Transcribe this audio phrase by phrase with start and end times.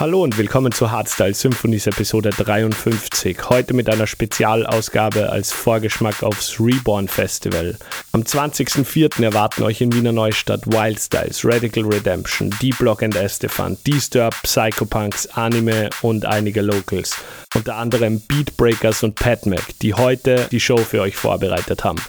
[0.00, 3.36] Hallo und willkommen zu Hardstyle Symphonies Episode 53.
[3.50, 7.76] Heute mit einer Spezialausgabe als Vorgeschmack aufs Reborn Festival.
[8.12, 9.22] Am 20.04.
[9.22, 16.24] erwarten euch in Wiener Neustadt Wildstyles, Radical Redemption, D-Block and Estefan, D-Sturb, Psychopunks, Anime und
[16.24, 17.18] einige Locals.
[17.54, 22.00] Unter anderem Beatbreakers und Padmac, die heute die Show für euch vorbereitet haben.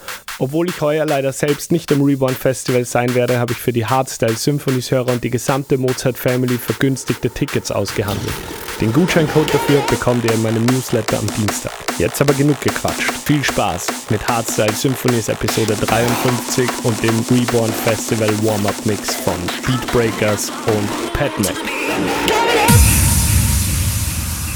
[0.42, 3.86] Obwohl ich heuer leider selbst nicht am Reborn Festival sein werde, habe ich für die
[3.86, 8.34] Hardstyle Symphonies Hörer und die gesamte Mozart Family vergünstigte Tickets ausgehandelt.
[8.82, 11.74] Den Gutscheincode dafür bekommt ihr in meinem Newsletter am Dienstag.
[12.00, 13.12] Jetzt aber genug gequatscht.
[13.24, 19.38] Viel Spaß mit Hardstyle Symphonies Episode 53 und dem Reborn Festival Warm-Up Mix von
[19.68, 21.54] Beatbreakers und Padmac.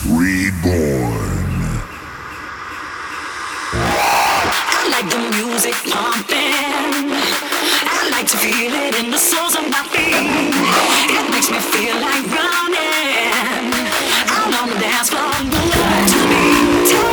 [0.09, 0.95] Reborn.
[5.55, 7.15] Music pumping.
[7.87, 10.27] I like to feel it in the soles of my feet.
[11.15, 13.71] It makes me feel like running.
[14.35, 17.05] Out on the dance floor, moving to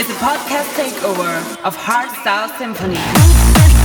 [0.00, 1.32] is a podcast takeover
[1.64, 3.77] of Hardstyle Symphony.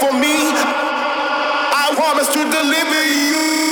[0.00, 0.36] for me,
[1.82, 3.63] I promise to deliver you.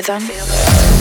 [0.00, 0.99] rhythm.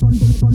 [0.00, 0.53] con, con, con.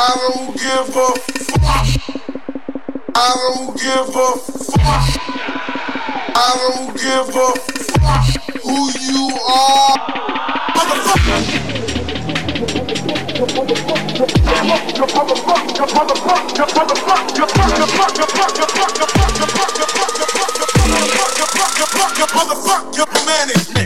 [0.00, 1.10] I don't give a
[1.58, 1.90] fuck.
[3.16, 5.10] I don't give a fuck.
[6.36, 7.50] I don't give a
[7.98, 8.30] fuck
[8.62, 9.98] who you are.
[10.76, 11.40] Motherfucker.
[14.68, 15.06] Motherfucker.
[15.08, 15.86] Motherfucker.
[15.98, 16.66] Motherfucker.
[16.68, 17.42] Motherfucker.
[17.88, 18.18] Motherfucker.
[18.18, 18.26] Motherfucker.
[21.98, 22.58] Motherfucker.
[22.86, 23.77] Motherfucker.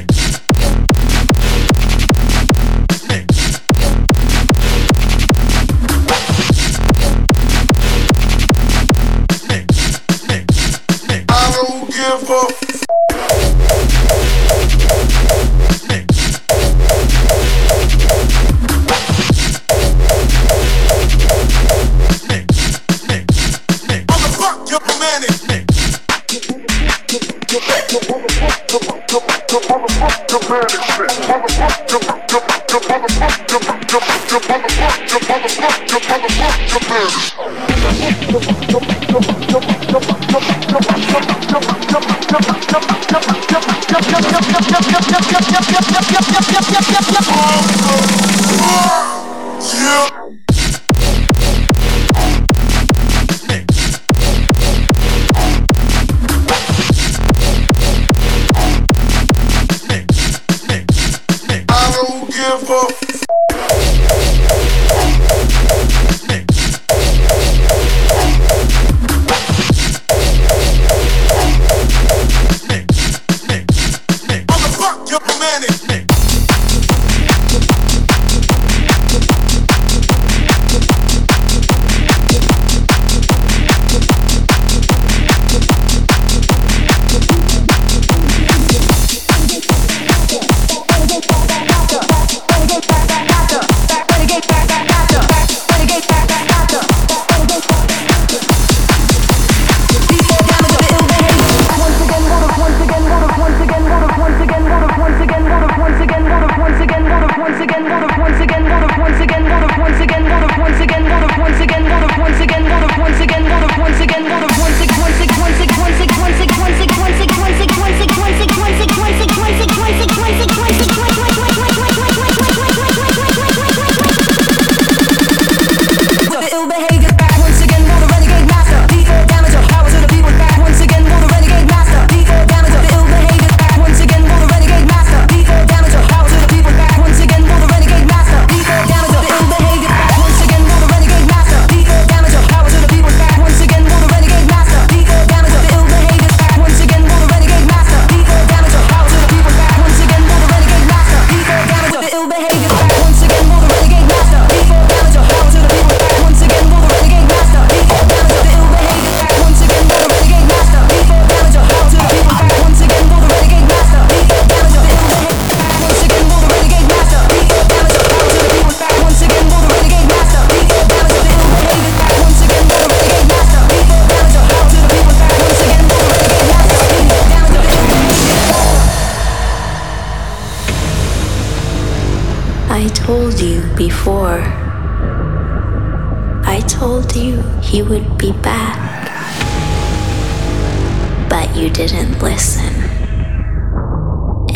[191.54, 192.74] You didn't listen.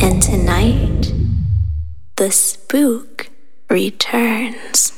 [0.00, 1.12] And tonight,
[2.16, 3.28] the spook
[3.68, 4.92] returns.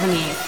[0.00, 0.38] And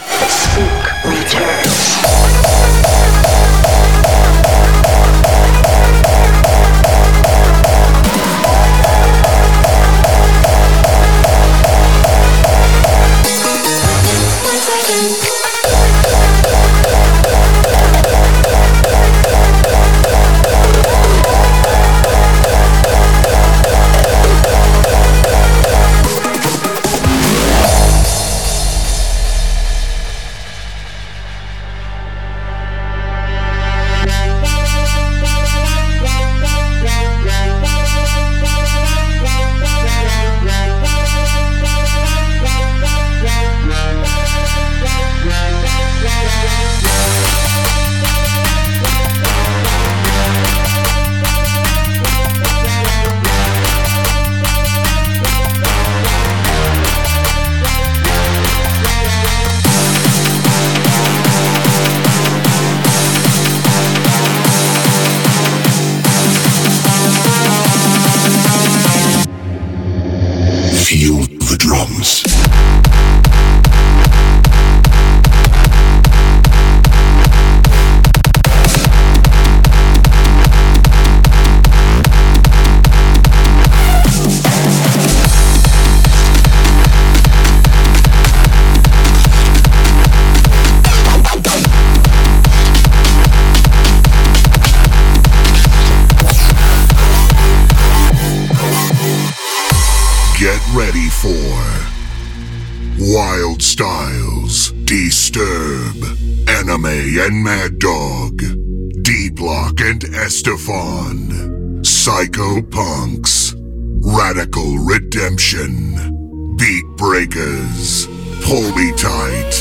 [112.41, 113.55] Psyko Punkz,
[114.01, 118.07] Radical Redemption, Beat Breakers,
[118.43, 119.53] Pull Me Tight,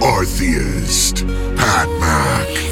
[0.00, 1.26] Artheist,
[1.58, 2.65] Pat Mac,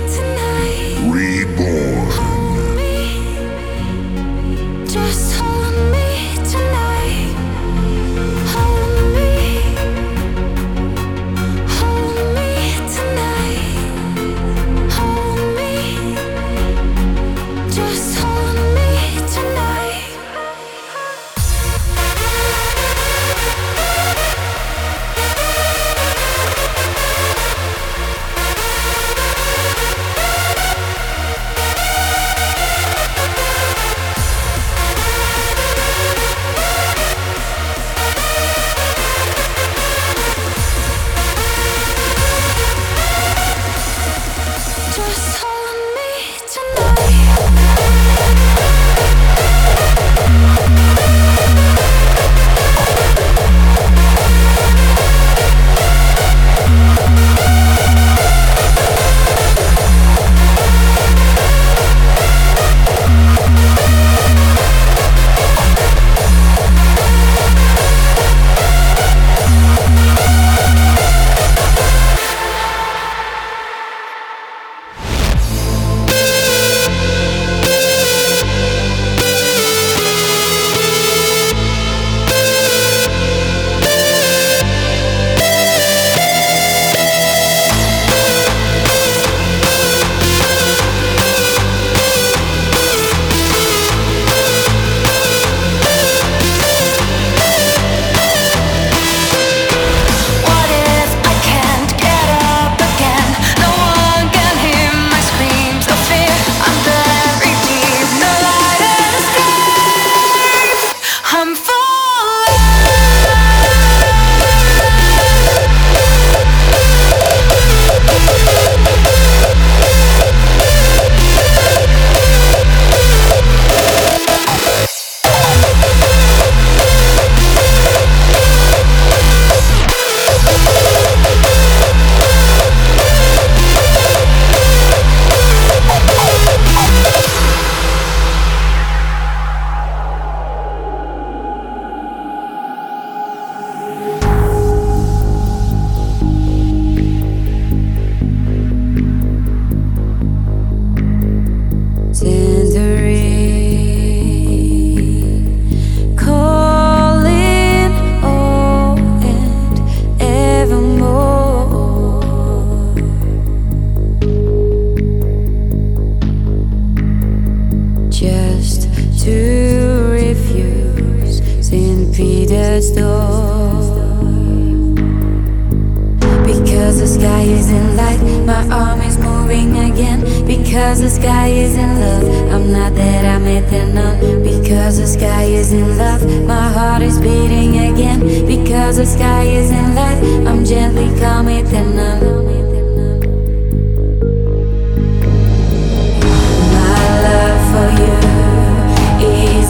[177.24, 180.20] sky is in light, my arm is moving again.
[180.46, 184.42] Because the sky is in love, I'm not that I'm at the none.
[184.42, 188.20] Because the sky is in love, my heart is beating again.
[188.46, 192.44] Because the sky is in light, I'm gently coming the none.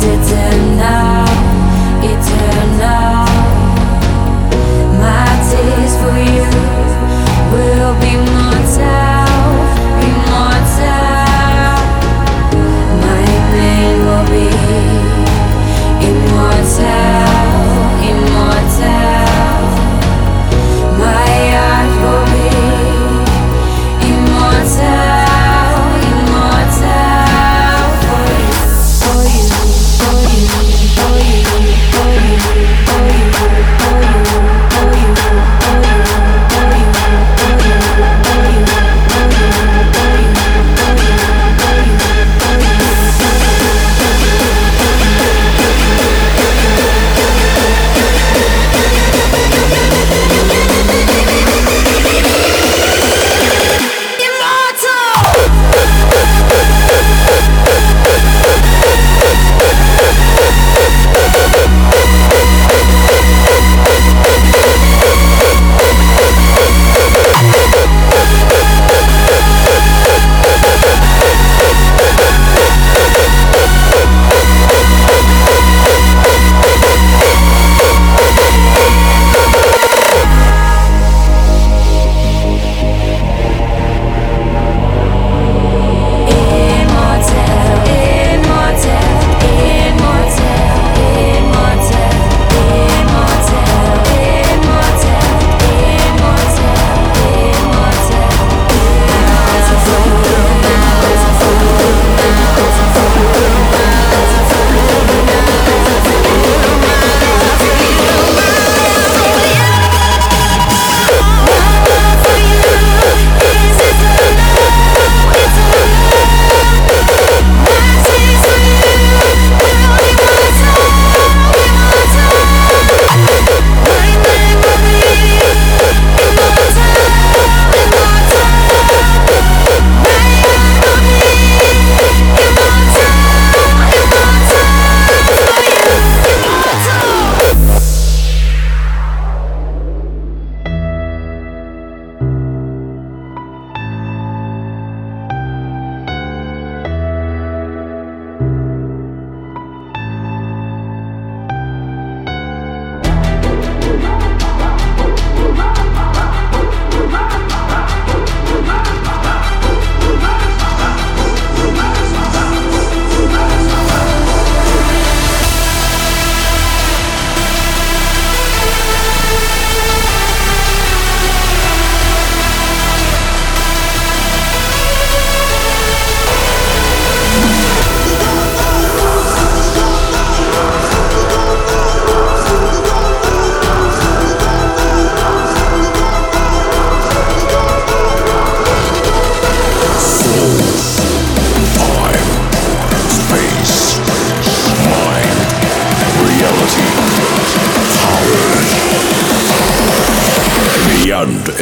[0.06, 1.24] Eternal,
[2.12, 3.26] eternal.
[5.00, 6.73] My tears for you
[7.94, 8.33] will be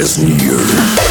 [0.03, 1.02] is near.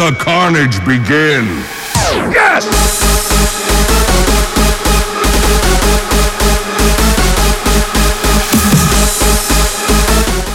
[0.00, 1.44] the carnage begin.
[2.32, 2.64] Yes!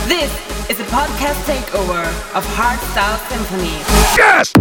[0.07, 0.31] This
[0.71, 3.77] is a podcast takeover of Hardstyle Symphony.
[4.17, 4.51] Yes!